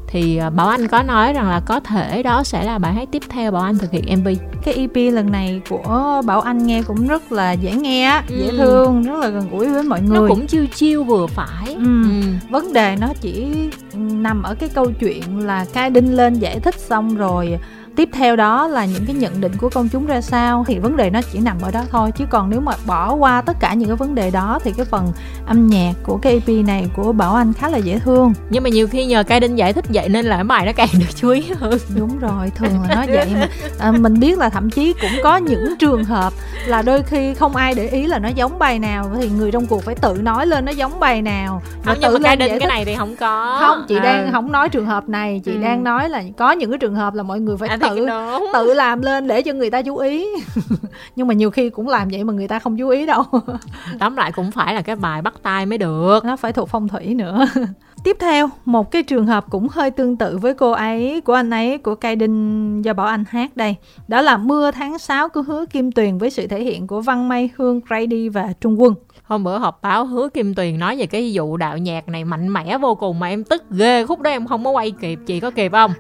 [0.06, 3.08] thì à, Bảo Anh có nói rằng là có thể đó sẽ là bài hát
[3.12, 4.28] tiếp theo Bảo Anh thực hiện MV.
[4.64, 8.36] Cái EP lần này của Bảo Anh nghe cũng rất là dễ nghe, ừ.
[8.38, 10.20] dễ thương, rất là gần gũi với mọi người.
[10.20, 11.74] Nó cũng chiêu chiêu vừa phải.
[11.74, 12.04] Ừ.
[12.04, 12.22] Ừ.
[12.50, 13.46] Vấn đề nó chỉ
[13.94, 17.58] nằm ở cái câu chuyện là Kai Đinh lên giải thích xong rồi
[17.96, 20.96] tiếp theo đó là những cái nhận định của công chúng ra sao thì vấn
[20.96, 22.12] đề nó chỉ nằm ở đó thôi.
[22.16, 24.84] Chứ còn nếu mà bỏ qua tất cả những cái vấn đề đó thì cái
[24.84, 25.12] phần
[25.46, 28.32] âm nhạc của cái EP này của Bảo Anh khá là dễ thương.
[28.50, 30.88] Nhưng mà nhiều khi nhờ Kai Đinh giải thích vậy nên là bài nó càng
[30.92, 31.78] được chú ý hơn.
[31.96, 33.48] Đúng rồi thường là nó vậy mà.
[33.78, 36.32] À, mình biết là thậm chí cũng có những trường hợp
[36.66, 39.66] là đôi khi không ai để ý là nó giống bài nào thì người trong
[39.66, 42.58] cuộc phải tự nói lên nó giống bài nào không, tự nhưng mà Kai Đinh
[42.58, 43.58] cái này thì không có.
[43.60, 44.04] Không chị à.
[44.04, 45.62] đang không nói trường hợp này chị ừ.
[45.62, 48.06] đang nói là có những cái trường hợp là mọi người phải à, tự
[48.52, 50.26] tự làm lên để cho người ta chú ý.
[51.16, 53.22] Nhưng mà nhiều khi cũng làm vậy mà người ta không chú ý đâu.
[53.98, 56.24] Tóm lại cũng phải là cái bài bắt tay mới được.
[56.24, 57.46] Nó phải thuộc phong thủy nữa.
[58.04, 61.50] Tiếp theo một cái trường hợp cũng hơi tương tự với cô ấy của anh
[61.50, 63.76] ấy của cây đinh do bảo anh hát đây.
[64.08, 67.28] Đó là mưa tháng 6 của hứa kim tuyền với sự thể hiện của văn
[67.28, 68.94] May hương grady và trung quân.
[69.22, 72.52] Hôm bữa họp báo hứa kim tuyền nói về cái vụ đạo nhạc này mạnh
[72.52, 74.06] mẽ vô cùng mà em tức ghê.
[74.06, 75.92] Khúc đó em không có quay kịp chị có kịp không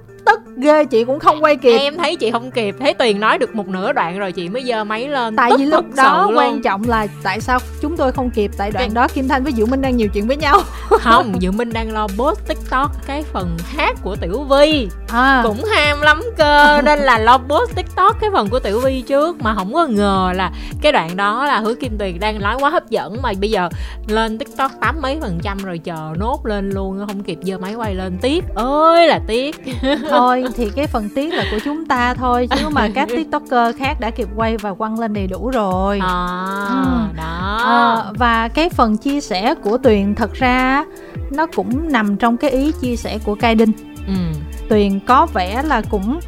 [0.56, 1.78] ghê chị cũng không quay kịp.
[1.78, 4.64] Em thấy chị không kịp thấy tuyền nói được một nửa đoạn rồi chị mới
[4.64, 5.36] giơ máy lên.
[5.36, 8.50] Tại vì lúc đó quan trọng là tại sao chúng tôi không kịp?
[8.56, 8.94] Tại đoạn cái...
[8.94, 10.60] đó kim thanh với diệu minh đang nhiều chuyện với nhau.
[10.88, 14.88] Không diệu minh đang lo post tiktok cái phần hát của tiểu vi.
[15.08, 15.40] À.
[15.44, 19.42] cũng ham lắm cơ nên là lo post tiktok cái phần của tiểu vi trước.
[19.42, 22.70] Mà không có ngờ là cái đoạn đó là hứa kim tuyền đang nói quá
[22.70, 23.22] hấp dẫn.
[23.22, 23.68] Mà bây giờ
[24.06, 27.74] lên tiktok tám mấy phần trăm rồi chờ nốt lên luôn không kịp giơ máy
[27.74, 28.18] quay lên.
[28.22, 29.56] Tiếc ơi là tiếc.
[30.10, 34.00] Thôi thì cái phần tiếc là của chúng ta thôi chứ mà các tiktoker khác
[34.00, 36.36] đã kịp quay và quăng lên đầy đủ rồi à,
[36.68, 37.16] ừ.
[37.16, 40.84] đó à, và cái phần chia sẻ của tuyền thật ra
[41.30, 43.72] nó cũng nằm trong cái ý chia sẻ của cai đinh
[44.06, 44.14] ừ.
[44.68, 46.20] tuyền có vẻ là cũng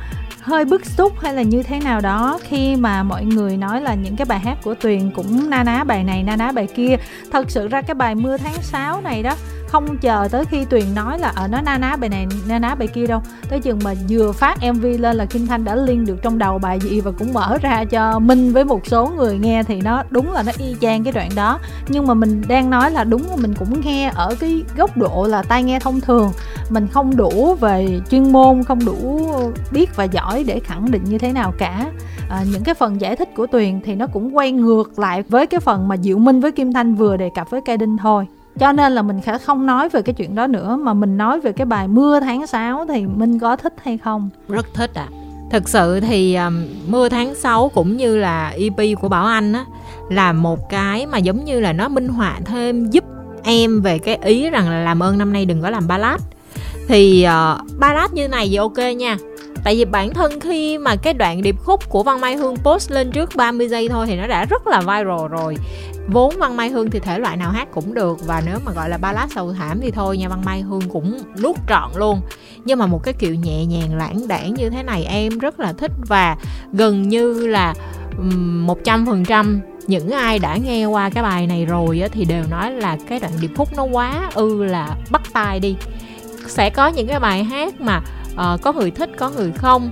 [0.46, 3.94] hơi bức xúc hay là như thế nào đó khi mà mọi người nói là
[3.94, 6.96] những cái bài hát của Tuyền cũng na ná bài này na ná bài kia
[7.32, 9.34] thật sự ra cái bài mưa tháng 6 này đó
[9.66, 12.58] không chờ tới khi tuyền nói là ờ, ở nó na ná bài này na
[12.58, 13.22] ná bài kia đâu.
[13.48, 16.58] Tới chừng mà vừa phát mv lên là kim thanh đã liên được trong đầu
[16.58, 20.02] bài gì và cũng mở ra cho minh với một số người nghe thì nó
[20.10, 21.58] đúng là nó y chang cái đoạn đó.
[21.88, 25.26] Nhưng mà mình đang nói là đúng là mình cũng nghe ở cái góc độ
[25.26, 26.32] là tai nghe thông thường.
[26.70, 29.30] Mình không đủ về chuyên môn không đủ
[29.72, 31.86] biết và giỏi để khẳng định như thế nào cả.
[32.30, 35.46] À, những cái phần giải thích của tuyền thì nó cũng quay ngược lại với
[35.46, 38.26] cái phần mà diệu minh với kim thanh vừa đề cập với cây đinh thôi
[38.58, 41.40] cho nên là mình sẽ không nói về cái chuyện đó nữa mà mình nói
[41.40, 44.30] về cái bài mưa tháng 6 thì minh có thích hay không?
[44.48, 45.08] Rất thích ạ.
[45.10, 45.26] À.
[45.50, 49.64] Thực sự thì um, Mưa tháng 6 cũng như là EP của Bảo Anh á
[50.08, 53.04] là một cái mà giống như là nó minh họa thêm giúp
[53.42, 56.20] em về cái ý rằng là làm ơn năm nay đừng có làm ballad.
[56.88, 59.16] Thì uh, ballad như này thì ok nha
[59.66, 62.90] tại vì bản thân khi mà cái đoạn điệp khúc của Văn Mai Hương post
[62.90, 65.56] lên trước 30 giây thôi thì nó đã rất là viral rồi.
[66.08, 68.88] Vốn Văn Mai Hương thì thể loại nào hát cũng được và nếu mà gọi
[68.88, 72.20] là ballad sầu thảm thì thôi nha, Văn Mai Hương cũng nuốt trọn luôn.
[72.64, 75.72] Nhưng mà một cái kiểu nhẹ nhàng, lãng đãng như thế này em rất là
[75.72, 76.36] thích và
[76.72, 77.74] gần như là
[78.36, 82.44] một trăm phần trăm những ai đã nghe qua cái bài này rồi thì đều
[82.50, 85.76] nói là cái đoạn điệp khúc nó quá ư là bắt tai đi.
[86.46, 88.00] Sẽ có những cái bài hát mà
[88.36, 89.90] uh, có người thích có người không.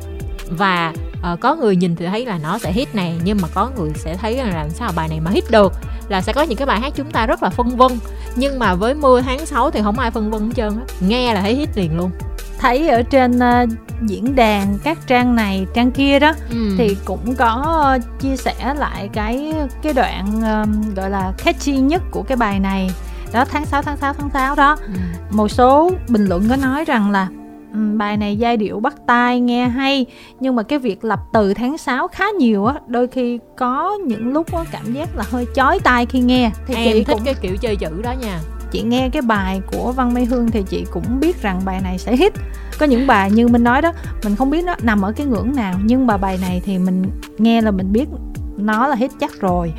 [0.50, 0.92] Và
[1.32, 3.90] uh, có người nhìn thì thấy là nó sẽ hit này nhưng mà có người
[3.94, 5.72] sẽ thấy là làm sao bài này mà hit được
[6.08, 7.92] là sẽ có những cái bài hát chúng ta rất là phân vân.
[8.36, 10.84] Nhưng mà với mưa tháng 6 thì không ai phân vân hết trơn á.
[11.00, 12.10] Nghe là thấy hit liền luôn.
[12.58, 13.68] Thấy ở trên uh,
[14.02, 16.74] diễn đàn các trang này trang kia đó ừ.
[16.78, 19.52] thì cũng có uh, chia sẻ lại cái
[19.82, 22.90] cái đoạn uh, gọi là catchy nhất của cái bài này.
[23.32, 24.76] Đó tháng 6 tháng 6 tháng 6 đó.
[24.80, 24.92] Ừ.
[25.30, 27.28] một số bình luận có nói rằng là
[27.74, 30.06] bài này giai điệu bắt tai nghe hay.
[30.40, 34.32] Nhưng mà cái việc lập từ tháng 6 khá nhiều á đôi khi có những
[34.32, 36.50] lúc có cảm giác là hơi chói tai khi nghe.
[36.66, 37.24] Thì em chị thích cũng...
[37.24, 38.40] cái kiểu chơi chữ đó nha.
[38.70, 41.98] Chị nghe cái bài của Văn Mây Hương thì chị cũng biết rằng bài này
[41.98, 42.32] sẽ hit.
[42.78, 43.92] Có những bài như mình nói đó
[44.24, 47.04] mình không biết nó nằm ở cái ngưỡng nào nhưng mà bài này thì mình
[47.38, 48.08] nghe là mình biết
[48.56, 49.72] nó là hết chắc rồi.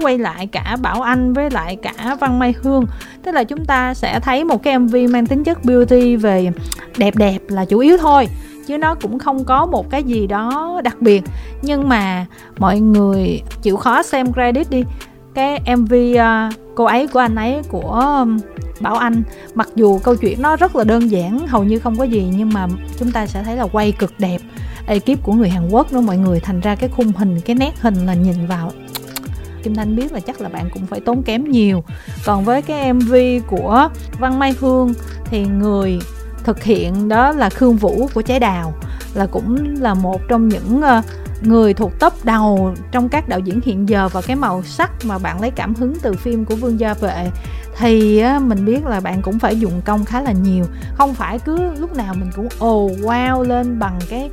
[0.00, 2.86] Quay lại cả bảo anh với lại cả văn mai hương.
[3.22, 6.50] Tức là chúng ta sẽ thấy một cái mv mang tính chất beauty về
[6.96, 8.28] đẹp đẹp là chủ yếu thôi
[8.66, 11.22] chứ nó cũng không có một cái gì đó đặc biệt.
[11.62, 12.26] Nhưng mà
[12.58, 14.84] mọi người chịu khó xem credit đi.
[15.34, 18.26] Cái mv uh, à, cô ấy của anh ấy của
[18.80, 19.22] bảo anh
[19.54, 22.50] mặc dù câu chuyện nó rất là đơn giản hầu như không có gì nhưng
[22.52, 22.66] mà
[22.98, 24.38] chúng ta sẽ thấy là quay cực đẹp
[24.86, 27.72] ekip của người Hàn Quốc đó mọi người, thành ra cái khung hình, cái nét
[27.80, 28.72] hình là nhìn vào.
[29.62, 31.84] Kim Thanh biết là chắc là bạn cũng phải tốn kém nhiều.
[32.24, 33.14] Còn với cái MV
[33.46, 35.98] của Văn Mai Hương Thì người
[36.44, 38.74] thực hiện đó là Khương Vũ của Trái Đào,
[39.14, 41.02] Là cũng là một trong những ờ,
[41.42, 44.08] người thuộc top đầu trong các đạo diễn hiện giờ.
[44.08, 47.30] Và cái màu sắc mà bạn lấy cảm hứng từ phim của Vương Gia Vệ
[47.78, 50.64] Thì mình biết là bạn cũng phải dùng công khá là nhiều.
[50.94, 54.30] Không phải cứ lúc nào mình cũng ồ wow lên bằng cái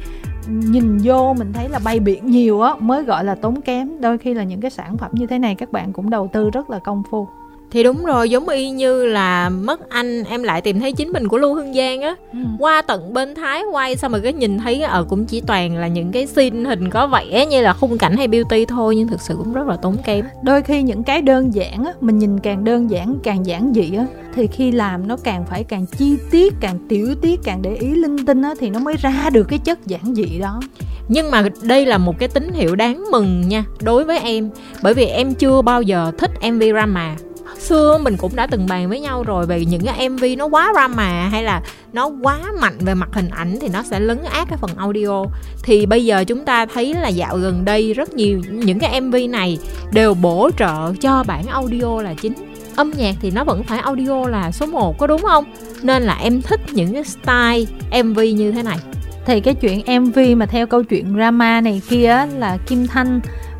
[0.49, 4.01] nhìn vô mình thấy là bay biển nhiều á, mới gọi là tốn kém.
[4.01, 6.49] Đôi khi là những cái sản phẩm như thế này các bạn cũng đầu tư
[6.49, 7.27] rất là công phu
[7.71, 11.27] thì đúng rồi giống y như là mất anh em lại tìm thấy chính mình
[11.27, 12.15] của lưu hương giang á.
[12.33, 12.39] Ừ.
[12.59, 15.77] qua tận bên thái quay xong rồi cái nhìn thấy ở ờ, cũng chỉ toàn
[15.77, 19.07] là những cái scene hình có vẻ như là khung cảnh hay beauty thôi nhưng
[19.07, 20.25] thực sự cũng rất là tốn kém.
[20.43, 23.95] Đôi khi những cái đơn giản á mình nhìn càng đơn giản càng giản dị
[23.97, 24.05] á
[24.35, 27.87] thì khi làm nó càng phải càng chi tiết càng tiểu tiết càng để ý
[27.87, 30.59] linh tinh á thì nó mới ra được cái chất giản dị đó.
[31.07, 34.49] Nhưng mà đây là một cái tín hiệu đáng mừng nha đối với em.
[34.83, 37.15] Bởi vì em chưa bao giờ thích mv drama
[37.59, 40.71] xưa mình cũng đã từng bàn với nhau rồi về những cái mv nó quá
[40.73, 41.61] drama hay là
[41.93, 45.23] nó quá mạnh về mặt hình ảnh thì nó sẽ lấn át cái phần audio.
[45.63, 49.15] Thì bây giờ chúng ta thấy là dạo gần đây rất nhiều những cái mv
[49.29, 49.57] này
[49.91, 52.33] đều bổ trợ cho bản audio là chính.
[52.75, 55.45] Âm nhạc thì nó vẫn phải audio là số 1 có đúng không?
[55.81, 58.77] Nên là em thích những cái style mv như thế này.
[59.25, 63.19] Thì cái chuyện mv mà theo câu chuyện drama này kia là kim thanh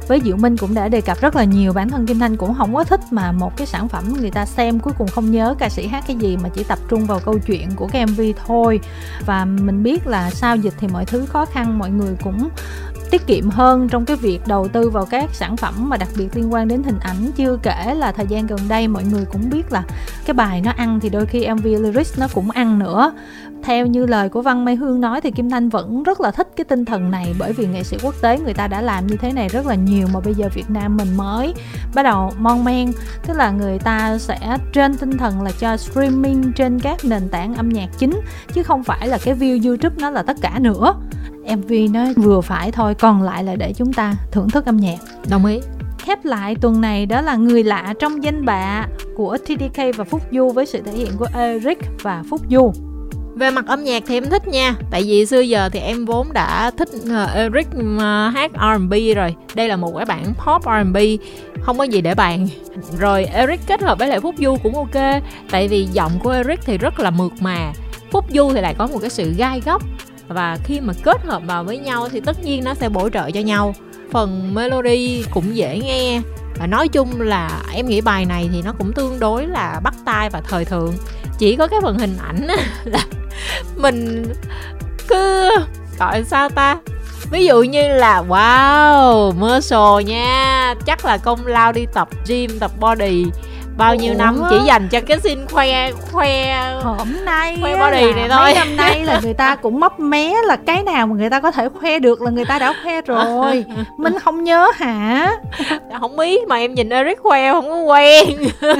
[0.10, 1.74] với Diệu Minh cũng đã đề cập rất là nhiều.
[1.74, 4.46] Bản thân Kim Thanh cũng không có thích mà một cái sản phẩm người ta
[4.46, 7.20] xem cuối cùng không nhớ ca sĩ hát cái gì mà chỉ tập trung vào
[7.20, 8.80] câu chuyện của cái MV thôi.
[9.26, 12.50] Và mình biết là sau dịch thì mọi thứ khó khăn, mọi người cũng
[13.12, 16.36] tiết kiệm hơn trong cái việc đầu tư vào các sản phẩm mà đặc biệt
[16.36, 17.32] liên quan đến hình ảnh.
[17.36, 19.84] Chưa kể là thời gian gần đây mọi người cũng biết là
[20.26, 23.14] cái bài nó ăn thì đôi khi MV lyrics nó cũng ăn nữa.
[23.64, 26.48] Theo như lời của Văn Mai Hương nói thì Kim Thanh vẫn rất là thích
[26.56, 29.18] cái tinh thần này bởi vì nghệ sĩ quốc tế người ta đã làm như
[29.18, 31.54] thế này rất là nhiều mà bây giờ Việt Nam mình mới
[31.96, 32.92] bắt đầu mon men.
[33.28, 37.56] Tức là người ta sẽ trên tinh thần là cho streaming trên các nền tảng
[37.56, 38.20] âm nhạc chính
[38.54, 40.96] chứ không phải là cái view YouTube nó là tất cả nữa.
[41.56, 44.98] MV nó vừa phải thôi còn lại là để chúng ta thưởng thức âm nhạc.
[45.30, 45.60] Đồng ý.
[46.00, 50.22] Khép lại tuần này đó là người lạ trong danh bạ của TDK và Phúc
[50.32, 52.72] Du với sự thể hiện của Eric và Phúc Du.
[53.36, 56.34] Về mặt âm nhạc thì em thích nha tại vì xưa giờ thì em vốn
[56.34, 58.02] đã thích uh, Eric uh,
[58.34, 59.36] hát R&B rồi.
[59.56, 60.98] Đây là một cái bản pop R&B
[61.62, 62.48] không có gì để bàn.
[63.00, 66.60] Rồi Eric kết hợp với lại Phúc Du cũng ok tại vì giọng của Eric
[66.66, 67.74] thì rất là mượt mà.
[68.12, 69.84] Phúc Du thì lại có một cái sự gai góc
[70.30, 73.32] và khi mà kết hợp vào với nhau thì tất nhiên nó sẽ bổ trợ
[73.32, 73.76] cho nhau.
[74.12, 76.22] Phần melody cũng dễ nghe.
[76.60, 79.94] Và nói chung là em nghĩ bài này thì nó cũng tương đối là bắt
[80.06, 80.94] tai và thời thượng.
[81.38, 82.48] Chỉ có cái phần hình ảnh
[82.84, 83.06] là
[83.76, 84.26] mình
[85.08, 85.50] cứ
[86.00, 86.78] gọi sao ta?
[87.32, 90.76] Ví dụ như là, wow muscle nha.
[90.86, 93.26] Chắc là công lao đi tập gym, tập body
[93.80, 94.18] bao nhiêu Ủa?
[94.18, 98.40] năm chỉ dành cho cái xin khoe khoe hôm nay khoe body này thôi.
[98.42, 101.40] mấy năm nay là người ta cũng mấp mé là cái nào mà người ta
[101.40, 103.66] có thể khoe được là người ta đã khoe rồi.
[103.98, 105.32] Mình không nhớ hả?
[106.00, 108.28] Không biết mà em nhìn Eric khoe không có quen.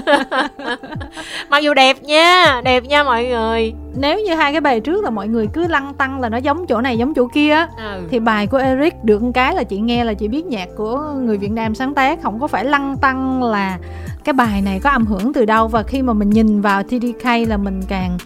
[1.50, 5.10] Mặc dù đẹp nha đẹp nha mọi người nếu như hai cái bài trước là
[5.10, 8.08] mọi người cứ lăng tăng là nó giống chỗ này giống chỗ kia ừ.
[8.10, 11.14] thì bài của Eric được một cái là chị nghe là chị biết nhạc của
[11.22, 13.78] người Việt Nam sáng tác không có phải lăng tăng là
[14.24, 17.26] cái bài này có âm hưởng từ đâu và khi mà mình nhìn vào TDK
[17.48, 18.18] là mình càng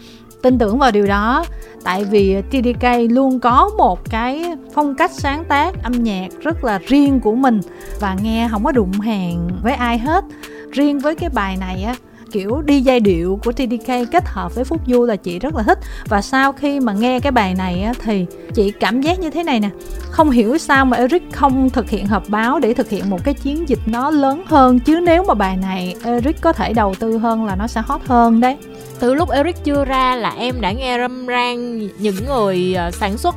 [0.41, 1.45] tin tưởng vào điều đó
[1.83, 6.79] tại vì TDK luôn có một cái phong cách sáng tác âm nhạc rất là
[6.87, 7.61] riêng của mình
[7.99, 10.23] và nghe không có đụng hàng với ai hết
[10.71, 11.95] riêng với cái bài này á
[12.33, 15.63] kiểu đi giai điệu của TDK kết hợp với Phúc Du là chị rất là
[15.63, 15.79] thích.
[16.07, 19.43] Và sau khi mà nghe cái bài này á, thì chị cảm giác như thế
[19.43, 19.69] này nè.
[20.09, 23.33] Không hiểu sao mà Eric không thực hiện họp báo để thực hiện một cái
[23.33, 24.79] chiến dịch nó lớn hơn.
[24.79, 28.01] Chứ nếu mà bài này Eric có thể đầu tư hơn là nó sẽ hot
[28.05, 28.57] hơn đấy.
[28.99, 33.17] Từ lúc Eric chưa ra là em đã nghe râm ran những người ờ, sản
[33.17, 33.35] xuất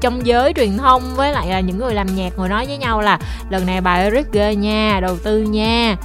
[0.00, 3.00] trong giới truyền thông với lại là những người làm nhạc ngồi nói với nhau
[3.00, 3.18] là
[3.50, 5.96] lần này bài Eric ghê nha đầu tư nha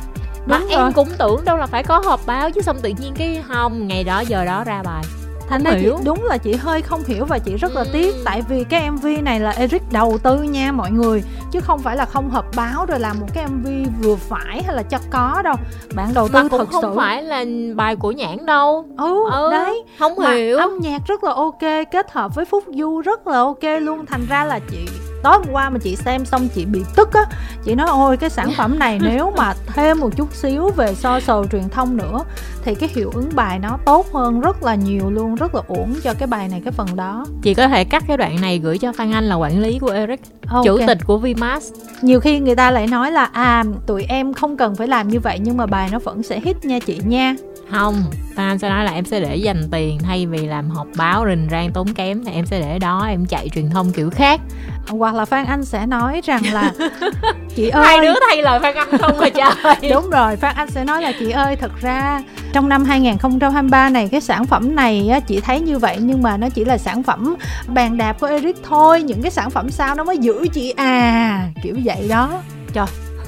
[0.45, 0.91] mà Đúng em rồi.
[0.95, 4.03] cũng tưởng đâu là phải có họp báo chứ xong tự nhiên cái không ngày
[4.03, 5.03] đó giờ đó ra bài
[5.49, 8.15] thành ra chị đúng là chị hơi không hiểu và chị rất là tiếc.
[8.25, 11.23] Tại vì cái mv này là eric đầu tư nha mọi người.
[11.51, 13.67] Chứ không phải là không hợp báo rồi làm một cái mv
[14.01, 15.55] vừa phải hay là cho có đâu.
[15.95, 16.93] Bạn đầu tư mà cũng thật không sự.
[16.95, 18.85] phải là bài của nhãn đâu.
[18.97, 19.83] Ừ, ừ đấy.
[19.99, 20.57] không mà hiểu.
[20.57, 24.05] âm nhạc rất là ok kết hợp với phúc du rất là ok luôn.
[24.05, 24.87] Thành ra là chị
[25.23, 27.25] tối hôm qua mà chị xem xong chị bị tức á
[27.63, 31.19] chị nói ôi cái sản phẩm này nếu mà thêm một chút xíu về so
[31.19, 32.19] sầu truyền thông nữa
[32.65, 35.95] thì cái hiệu ứng bài nó tốt hơn rất là nhiều luôn rất là ổn
[36.03, 37.25] cho cái bài này cái phần đó.
[37.41, 39.91] Chị có thể cắt cái đoạn này gửi cho phan anh là quản lý của
[39.91, 40.63] eric okay.
[40.65, 41.71] chủ tịch của vmas
[42.01, 45.19] nhiều khi người ta lại nói là à tụi em không cần phải làm như
[45.19, 47.35] vậy nhưng mà bài nó vẫn sẽ hit nha chị nha
[47.73, 48.03] không
[48.35, 51.25] Phan Anh sẽ nói là em sẽ để dành tiền thay vì làm họp báo
[51.29, 54.41] rình rang tốn kém thì em sẽ để đó em chạy truyền thông kiểu khác.
[54.87, 56.71] Hoặc là Phan Anh sẽ nói rằng là
[57.55, 57.85] chị ơi.
[57.85, 59.91] hai đứa thay lời Phan Anh không mà trời.
[59.91, 62.21] Đúng rồi Phan Anh sẽ nói là chị ơi thật ra
[62.53, 66.37] trong năm 2023 này cái sản phẩm này á, chị thấy như vậy nhưng mà
[66.37, 67.35] nó chỉ là sản phẩm
[67.67, 71.47] bàn đạp của Eric thôi những cái sản phẩm sau nó mới giữ chị à.
[71.63, 72.29] Kiểu vậy đó.
[72.73, 72.85] Trời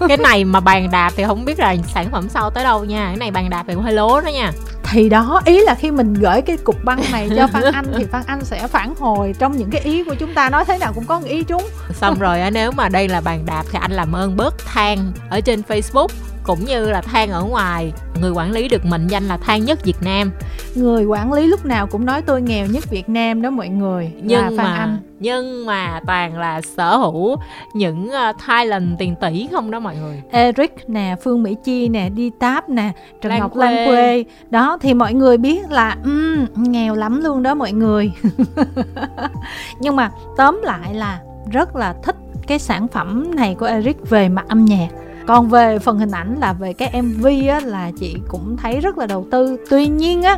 [0.07, 3.05] cái này mà bàn đạp thì không biết là sản phẩm sau tới đâu nha.
[3.07, 4.51] Cái này bàn đạp thì cũng hơi lố đó nha.
[4.83, 8.05] Thì đó ý là khi mình gửi cái cục băng này cho phan anh thì
[8.11, 10.93] phan anh sẽ phản hồi trong những cái ý của chúng ta nói thế nào
[10.93, 11.63] cũng có một ý chúng.
[11.93, 15.41] Xong rồi nếu mà đây là bàn đạp thì anh làm ơn bớt than ở
[15.41, 16.07] trên facebook
[16.45, 17.93] cũng như là than ở ngoài.
[18.21, 20.31] Người quản lý được mệnh danh là than nhất Việt Nam.
[20.75, 24.11] Người quản lý lúc nào cũng nói tôi nghèo nhất Việt Nam đó mọi người
[24.21, 24.97] nhưng là Phan mà Anh.
[25.19, 27.35] nhưng mà toàn là sở hữu
[27.73, 30.21] những uh, talent tiền tỷ không đó mọi người.
[30.31, 33.65] Eric nè Phương Mỹ Chi nè đi táp nè Trần Lan Ngọc Quê.
[33.65, 34.23] Lan Quê.
[34.49, 38.11] Đó thì mọi người biết là um, nghèo lắm luôn đó mọi người.
[39.79, 41.19] Nhưng mà tóm lại là
[41.51, 42.15] rất là thích
[42.47, 44.87] cái sản phẩm này của Eric về mặt âm nhạc
[45.27, 48.97] còn về phần hình ảnh là về cái mv á, là chị cũng thấy rất
[48.97, 49.57] là đầu tư.
[49.69, 50.37] Tuy nhiên á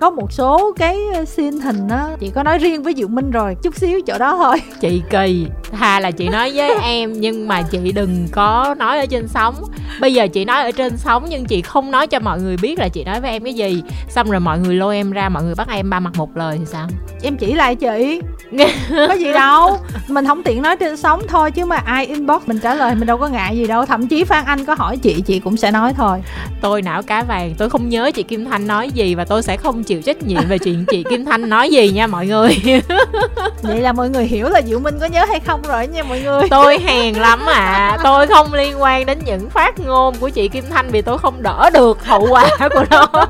[0.00, 3.56] có một số cái scene hình á chị có nói riêng với diệu minh rồi
[3.62, 4.62] chút xíu chỗ đó thôi.
[4.80, 5.46] Chị kỳ.
[5.72, 9.54] Thà là chị nói với em nhưng mà chị đừng có nói ở trên sóng.
[10.00, 12.78] Bây giờ chị nói ở trên sóng nhưng chị không nói cho mọi người biết
[12.78, 13.82] là chị nói với em cái gì.
[14.08, 16.56] Xong rồi mọi người lôi em ra mọi người bắt em ba mặt một lời
[16.58, 16.88] thì sao?
[17.22, 18.20] Em chỉ lại chị.
[19.08, 19.78] Có gì đâu.
[20.08, 23.06] Mình không tiện nói trên sóng thôi chứ mà ai inbox mình trả lời mình
[23.06, 23.86] đâu có ngại gì đâu.
[23.86, 26.18] Thậm chí phan anh có hỏi chị chị cũng sẽ nói thôi.
[26.60, 29.56] Tôi não cá vàng tôi không nhớ chị kim thanh nói gì và tôi sẽ
[29.56, 32.50] không chịu trách nhiệm về chuyện chị kim thanh nói gì nha mọi người.
[33.62, 36.20] vậy là mọi người hiểu là diệu minh có nhớ hay không rồi nha mọi
[36.20, 36.48] người.
[36.50, 37.98] Tôi hèn lắm à.
[38.04, 41.42] Tôi không liên quan đến những phát ngôn của chị kim thanh vì tôi không
[41.42, 43.06] đỡ được hậu quả của nó.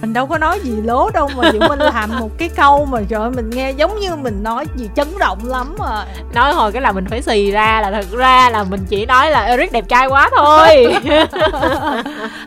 [0.00, 3.00] Mình đâu có nói gì lố đâu mà diệu minh làm một cái câu mà
[3.08, 6.06] trời mình nghe giống như mình nói gì chấn động lắm à.
[6.34, 9.30] Nói hồi cái là mình phải xì ra là thật ra là mình chỉ nói
[9.30, 10.94] là eric đẹp trai quá thôi.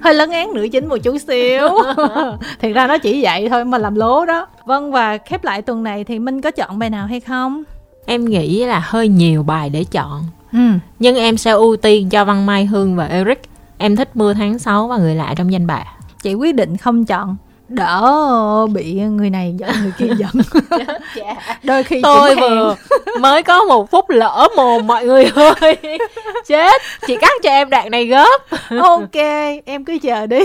[0.04, 1.70] Hơi lấn án nữ chính một chút xíu.
[2.62, 5.84] Thiệt ra nó chỉ vậy thôi mà làm lố đó vâng và khép lại tuần
[5.84, 7.64] này thì minh có chọn bài nào hay không?
[8.06, 10.24] Em nghĩ là hơi nhiều bài để chọn.
[10.52, 10.60] Ừ.
[11.00, 13.42] nhưng em sẽ ưu tiên cho văn mai hương và eric.
[13.78, 15.84] Em thích mưa tháng 6 và người lạ trong danh bạ.
[16.24, 17.38] Chị quyết định không chọn
[17.72, 20.32] đỡ bị người này giận người kia giận
[21.64, 22.76] đôi khi tôi vừa
[23.20, 25.78] mới có một phút lỡ mồm mọi người ơi.
[26.48, 28.40] Chết chị cắt cho em đoạn này gấp
[28.82, 29.16] ok
[29.66, 30.40] em cứ chờ đi.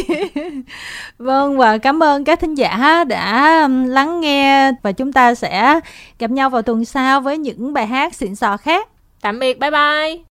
[1.18, 5.80] Vâng và cảm ơn các thính giả đã lắng nghe và chúng ta sẽ
[6.18, 8.88] gặp nhau vào tuần sau với những bài hát xịn sò khác.
[9.20, 10.16] Tạm biệt bye bye